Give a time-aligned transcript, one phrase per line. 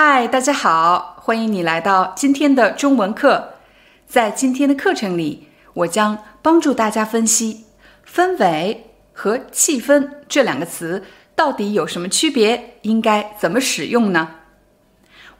[0.00, 3.54] 嗨，大家好，欢迎你来到今天的中文课。
[4.06, 7.64] 在今天的课程里，我将帮助大家分析
[8.08, 11.02] “氛围”和“气氛”这两个词
[11.34, 14.36] 到底有什么区别，应该怎么使用呢？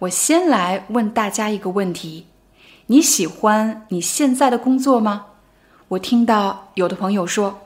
[0.01, 2.27] 我先来问大家一个问题：
[2.87, 5.27] 你喜欢你现在的工作吗？
[5.87, 7.61] 我听到有的朋友说，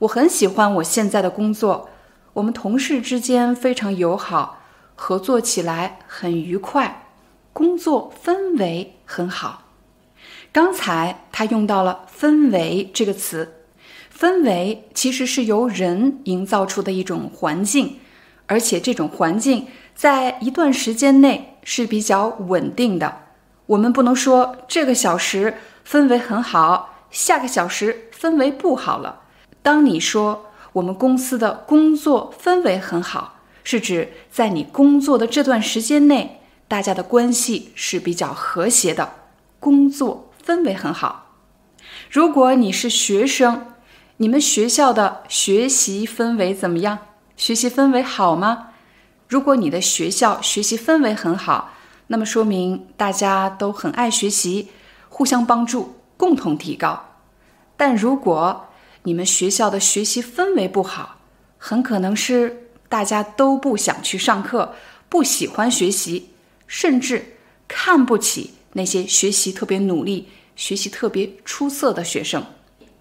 [0.00, 1.88] 我很喜欢我现在的工作，
[2.34, 4.55] 我们同事之间非常友好。
[4.96, 7.06] 合作起来很愉快，
[7.52, 9.62] 工作氛围很好。
[10.50, 13.66] 刚才他用到了“氛围”这个词，
[14.18, 17.98] 氛围其实是由人营造出的一种环境，
[18.46, 23.20] 而且这种环境在一段时间内是比较稳定的。
[23.66, 29.20] 我们不能说这个小时氛围很好，下个小时氛围不好了。
[29.62, 33.35] 当你说我们公司的工作氛围很好。
[33.68, 39.14] 是指在你工作的这段时间内，大家的关系是比较和谐的，
[39.58, 41.34] 工作氛围很好。
[42.08, 43.72] 如果你是学生，
[44.18, 46.96] 你们学校的学习氛围怎么样？
[47.36, 48.68] 学习氛围好吗？
[49.26, 51.72] 如果你的学校学习氛围很好，
[52.06, 54.68] 那么说明大家都很爱学习，
[55.08, 57.04] 互相帮助，共同提高。
[57.76, 58.66] 但如果
[59.02, 61.16] 你们学校的学习氛围不好，
[61.58, 62.62] 很可能是。
[62.88, 64.74] 大家都不想去上课，
[65.08, 66.30] 不喜欢学习，
[66.66, 72.44] 甚至看不起那些学习特别努力、学习特别出色的学生。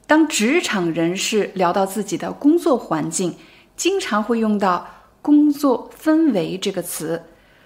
[0.07, 3.35] 当职场人士聊到自己的工作环境，
[3.75, 4.87] 经常会用到
[5.21, 7.19] “工作氛围”这个词；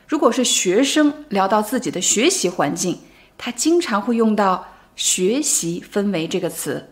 [0.08, 3.00] 如果是学生聊到自己的学习环境，
[3.38, 6.90] 他经常会用到“学习氛围”这个词。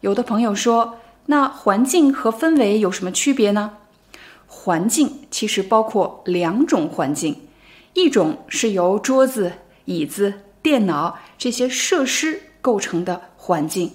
[0.00, 3.72] 有的朋友说：“那环境和氛围有什么区别呢？”
[4.60, 7.48] 环境其实包括两种环境，
[7.94, 9.52] 一种是由桌子、
[9.84, 13.92] 椅子、电脑这些设施构成的环境，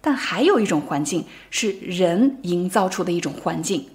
[0.00, 3.90] 但还有一种环境是人营造出的一种环境，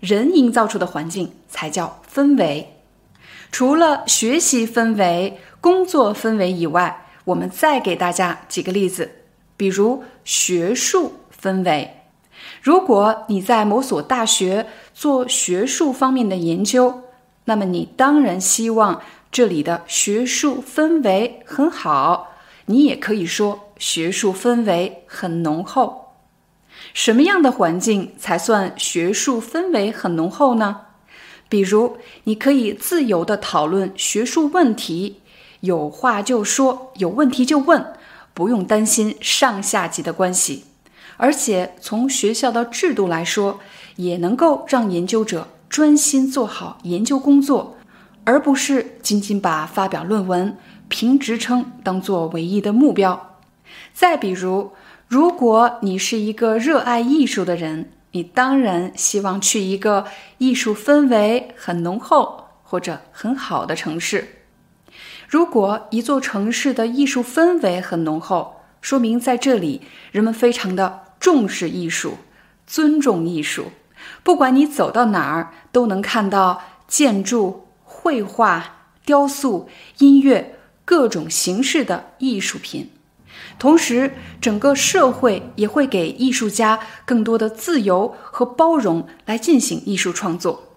[0.00, 2.74] 人营造出的环境才叫氛围。
[3.52, 9.10] 除了学习氛围、工作氛围以外，我们再给大家几个例子，
[9.56, 11.97] 比如学术氛围。
[12.62, 17.02] 如果你在某所大学做学术方面的研究，
[17.44, 19.00] 那么你当然希望
[19.30, 22.34] 这里的学术氛围很好。
[22.66, 26.12] 你也可以说学术氛围很浓厚。
[26.92, 30.82] 什么样的环境才算学术氛围很浓厚呢？
[31.48, 35.20] 比如，你可以自由地讨论学术问题，
[35.60, 37.94] 有话就说，有问题就问，
[38.34, 40.64] 不用担心上下级的关系。
[41.18, 43.60] 而且从学校的制度来说，
[43.96, 47.76] 也能够让研究者专心做好研究工作，
[48.24, 50.56] 而不是仅仅把发表论文、
[50.88, 53.36] 评职称当做唯一的目标。
[53.92, 54.72] 再比如，
[55.08, 60.06] 如果你是一个热爱艺术的人，你当然希望去一个
[60.38, 64.28] 艺术氛围很浓厚或者很好的城市。
[65.28, 71.07] 如果一座城市的艺术氛围很浓厚，说明在这里人们非常的。
[71.20, 72.18] 重视艺术，
[72.66, 73.72] 尊重艺术，
[74.22, 79.68] 不管你走到哪儿，都能看到建筑、绘画、雕塑、
[79.98, 82.90] 音乐各种形式的艺术品。
[83.58, 90.76] 同时，整个社会也会给艺术家更多的自由和包容来进行艺术创作。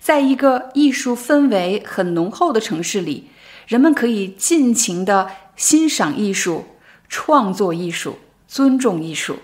[0.00, 3.28] 在一个艺术氛围很浓厚的城市里，
[3.66, 6.64] 人们可以尽情的欣赏艺术、
[7.08, 9.38] 创作艺术、尊重艺术。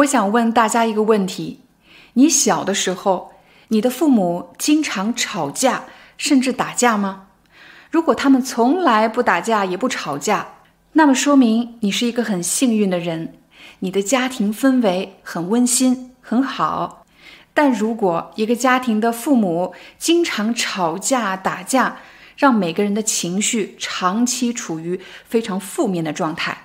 [0.00, 1.60] 我想问大家一个问题：
[2.14, 3.32] 你小的时候，
[3.68, 5.84] 你的父母经常吵架，
[6.16, 7.26] 甚至打架吗？
[7.90, 10.54] 如果他们从来不打架也不吵架，
[10.92, 13.34] 那么说明你是一个很幸运的人，
[13.80, 17.04] 你的家庭氛围很温馨很好。
[17.52, 21.98] 但如果一个家庭的父母经常吵架打架，
[22.38, 26.56] 让每个人的情绪长期处于非常负面的状态，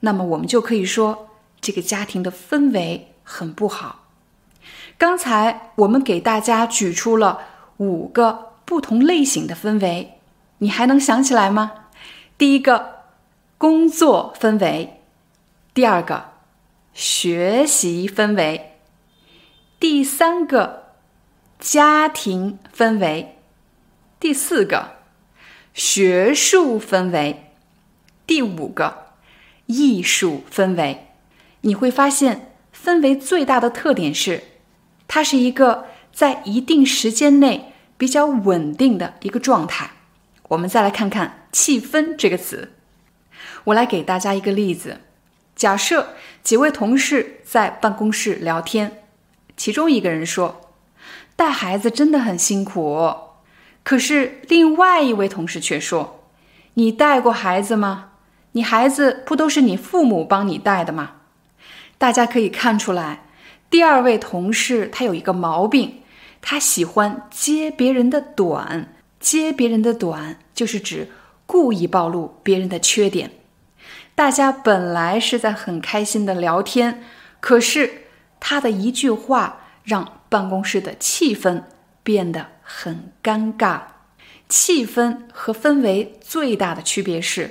[0.00, 1.30] 那么我们就可以说。
[1.60, 4.04] 这个家庭的氛围很不好。
[4.98, 7.40] 刚才我们给大家举出了
[7.76, 10.18] 五个不同类型的氛围，
[10.58, 11.72] 你还能想起来吗？
[12.38, 13.04] 第一个，
[13.58, 14.88] 工作氛围；
[15.72, 16.32] 第二个，
[16.92, 18.72] 学习氛围；
[19.78, 20.92] 第三个，
[21.58, 23.36] 家庭氛围；
[24.18, 24.96] 第四个，
[25.74, 27.36] 学术氛围；
[28.26, 29.12] 第五个，
[29.66, 31.05] 艺术氛围。
[31.66, 34.44] 你会发现，氛围最大的特点是，
[35.08, 39.90] 它是一个在一定时间内比较稳定的一个状态。
[40.50, 42.72] 我们再来看看“气氛”这个词。
[43.64, 45.00] 我来给大家一个例子：
[45.56, 46.10] 假设
[46.44, 49.02] 几位同事在办公室聊天，
[49.56, 50.70] 其中一个人说
[51.34, 53.12] ：“带孩子真的很辛苦。”
[53.82, 56.28] 可是另外一位同事却说
[56.74, 58.10] ：“你带过孩子吗？
[58.52, 61.14] 你孩子不都是你父母帮你带的吗？”
[61.98, 63.22] 大家可以看出来，
[63.70, 66.02] 第二位同事他有一个毛病，
[66.40, 68.92] 他喜欢揭别人的短。
[69.18, 71.08] 揭别人的短，就是指
[71.46, 73.32] 故意暴露别人的缺点。
[74.14, 77.02] 大家本来是在很开心的聊天，
[77.40, 78.02] 可是
[78.38, 81.62] 他的一句话让办公室的气氛
[82.04, 83.80] 变得很尴尬。
[84.48, 87.50] 气氛和氛围最大的区别是，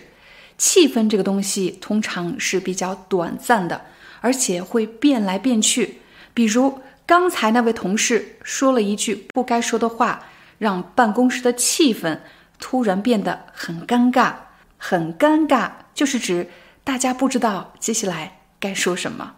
[0.58, 3.82] 气氛这个东西通常是比较短暂的，
[4.26, 6.02] 而且会变来变去。
[6.34, 10.26] 比如刚才那位同事说了一句不该说的话。
[10.58, 12.20] 让办公室的气氛
[12.60, 14.34] 突然变得很尴尬，
[14.78, 16.50] 很尴尬，就是指
[16.82, 19.36] 大家不知道接下来该说什么。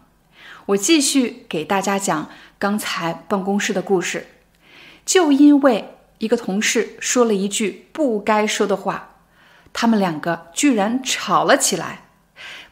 [0.66, 4.28] 我继续给大家讲刚才办公室的故事。
[5.04, 9.16] 就因为一个同事说了一句不该说的话，
[9.72, 12.02] 他们两个居然吵了起来。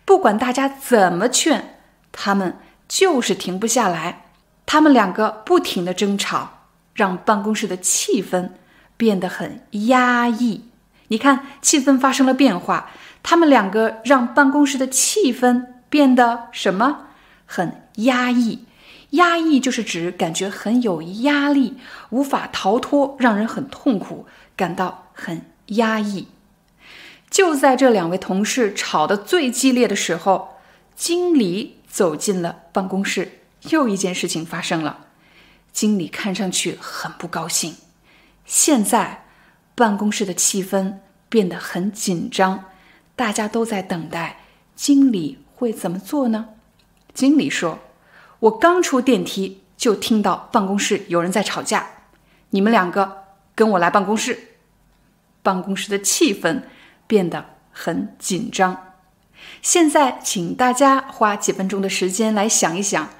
[0.05, 1.75] 不管大家怎么劝，
[2.17, 2.59] 他们
[2.89, 4.25] 就是停不下来。
[4.67, 6.55] 他们两个不停的争吵。
[6.97, 8.53] 让办公室的气氛
[8.97, 10.71] 变得很压抑。
[11.09, 12.91] 你看，气氛发生了变化。
[13.23, 17.09] 他们两个让办公室的气氛变得什么？
[17.45, 18.65] 很压抑。
[19.11, 21.77] 压抑就是指感觉很有压力，
[22.09, 24.25] 无法逃脱，让人很痛苦，
[24.57, 26.29] 感到很压抑。
[27.29, 30.57] 就在这两位同事吵得最激烈的时候，
[30.95, 33.41] 经理走进了办公室。
[33.71, 35.07] 又一件事情发生了。
[35.73, 37.75] 经理看上去很不高兴。
[38.45, 39.25] 现在，
[39.75, 40.99] 办公室的气氛
[41.31, 42.67] 变得很紧张，
[43.17, 44.41] 大家都在等待
[44.75, 46.51] 经理会怎么做呢？
[47.15, 47.79] 经理说
[48.41, 51.87] ：“我刚出电梯就听到办公室有人在吵架，
[52.51, 54.59] 你们两个跟我来办公室。”
[55.43, 56.61] 办公室的气氛
[57.07, 58.86] 变得很紧张。
[59.62, 63.11] 现在，请大家花几分钟的时间来想一想，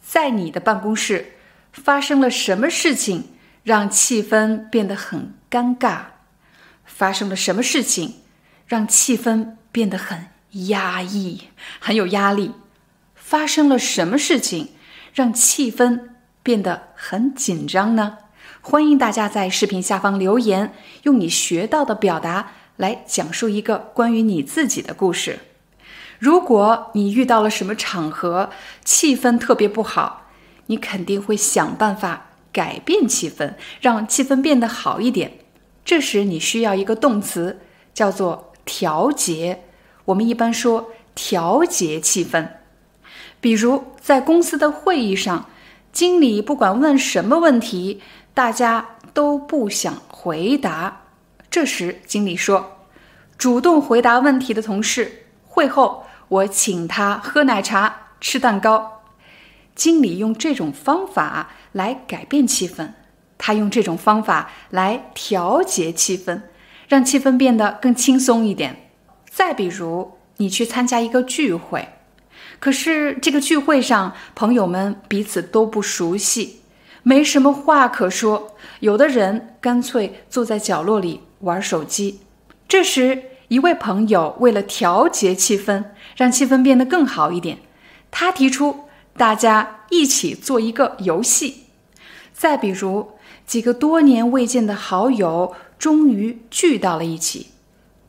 [0.00, 1.32] 在你的办公室。
[1.72, 3.28] 发生了什么事情
[3.62, 6.00] 让气氛变得很尴尬？
[6.84, 8.16] 发生了什么事情
[8.66, 10.26] 让气氛变得很
[10.66, 11.44] 压抑、
[11.78, 12.50] 很有压力？
[13.14, 14.70] 发生了什么事情
[15.14, 16.08] 让气氛
[16.42, 18.18] 变得很紧张呢？
[18.60, 20.74] 欢迎大家在视频下方留言，
[21.04, 25.38] 用你学到的表达来讲述一个关于你自己的故事。
[26.20, 28.50] 如果你遇到了什么场合，
[28.84, 30.26] 气氛特别不好。
[30.66, 35.38] 你肯定会想办法改变气氛，让气氛变得好一点。
[35.82, 37.60] 这时你需要一个动词，
[37.94, 39.64] 叫做调节。
[40.04, 42.46] 我们一般说调节气氛。
[43.40, 45.48] 比如在公司的会议上，
[45.90, 48.02] 经理不管问什么问题，
[48.34, 51.04] 大家都不想回答。
[51.50, 52.76] 这时经理说
[53.38, 59.02] ：“主动回答问题的同事，会后我请他喝奶茶、吃蛋糕。”
[59.76, 62.90] 经理用这种方法来改变气氛，
[63.38, 66.42] 他用这种方法来调节气氛，
[66.88, 68.90] 让气氛变得更轻松一点。
[69.30, 71.88] 再比如，你去参加一个聚会，
[72.58, 76.60] 可是这个聚会上朋友们彼此都不熟悉，
[77.02, 82.20] 没什么话可说，有的人干脆坐在角落里玩手机。
[82.68, 87.58] 这时，一位朋友为了调节气氛，让气氛变得更好一点，
[88.10, 88.84] 他提出。
[89.16, 91.64] 大家一起做一个游戏。
[92.32, 93.08] 再比如，
[93.44, 97.48] 几个多年未见的好友终于聚到了一起。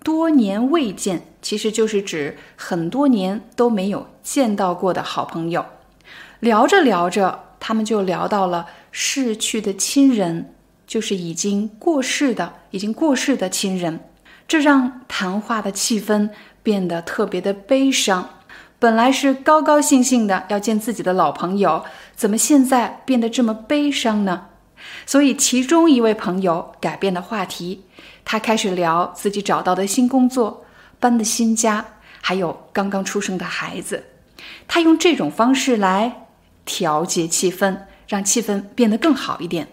[0.03, 5.65] 多年未见，其实就是指很多年都没有见到过的好朋友。
[6.39, 10.53] 聊着聊着，他们就聊到了逝去的亲人，
[10.85, 14.01] 就是已经过世的、已经过世的亲人。
[14.51, 16.29] 这让谈话的气氛
[16.61, 18.31] 变得特别的悲伤。
[18.79, 21.85] 本来是高高兴兴的要见自己的老朋友，
[22.17, 24.47] 怎么现在变得这么悲伤呢？
[25.05, 27.85] 所以其中一位朋友改变了话题，
[28.25, 30.65] 他开始聊自己找到的新工作、
[30.99, 31.85] 搬的新家，
[32.19, 34.03] 还有刚刚出生的孩子。
[34.67, 36.25] 他用这种方式来
[36.65, 39.69] 调节气氛，让气氛变得更好一点。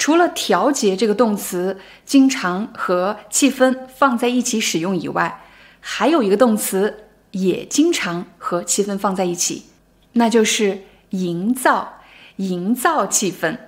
[0.00, 5.42] 除了“调节”这个动词经常和气氛放在一起使用以外，
[5.78, 9.66] 还有一个动词也经常和气氛放在一起，
[10.14, 11.98] 那就是“营造”。
[12.36, 13.58] 营造气氛，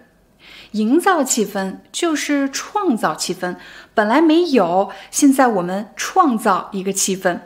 [0.70, 3.56] 营造气氛就是创造气氛。
[3.92, 7.38] 本来没有，现在我们创造一个气氛。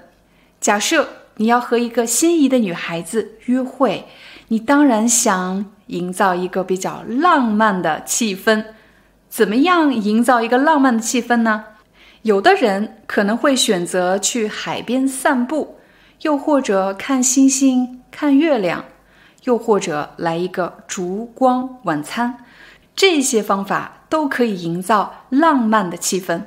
[0.61, 4.07] 假设你要和一个心仪的女孩子约会，
[4.47, 8.65] 你当然想营造一个比较浪漫的气氛。
[9.29, 11.65] 怎么样营造一个浪漫的气氛呢？
[12.23, 15.79] 有的人可能会选择去海边散步，
[16.23, 18.85] 又或者看星星、看月亮，
[19.45, 22.39] 又或者来一个烛光晚餐。
[22.95, 26.43] 这些方法都可以营造浪漫的气氛。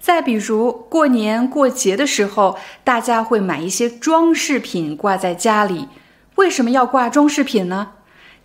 [0.00, 5.88] 再比如过年过节的时候，大家会买一些装饰品挂在家里。
[6.34, 7.92] 为什么要挂装饰品呢？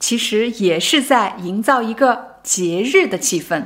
[0.03, 2.33] 其实也是在营造一个。
[2.43, 3.65] 节日的气氛。